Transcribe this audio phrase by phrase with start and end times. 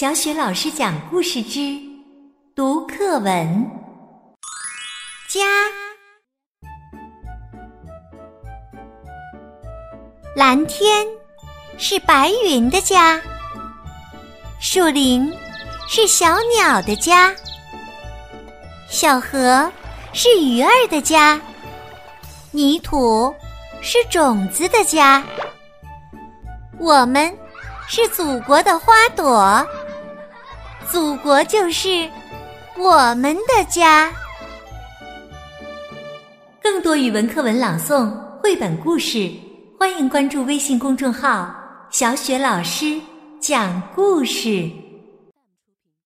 [0.00, 1.76] 小雪老师讲故事之
[2.54, 3.68] 读课文。
[5.28, 5.40] 家，
[10.36, 11.04] 蓝天
[11.78, 13.20] 是白云的家，
[14.60, 15.36] 树林
[15.88, 17.34] 是小鸟的家，
[18.88, 19.68] 小河
[20.12, 21.40] 是鱼儿的家，
[22.52, 23.34] 泥土
[23.82, 25.24] 是种子的家，
[26.78, 27.36] 我们
[27.88, 29.66] 是祖国的花朵。
[30.90, 32.08] 祖国就是
[32.78, 34.10] 我们的家。
[36.62, 38.10] 更多语文课文朗诵、
[38.42, 39.30] 绘本故事，
[39.78, 41.54] 欢迎关注微信公众号
[41.90, 42.98] “小雪老师
[43.38, 44.70] 讲故事”。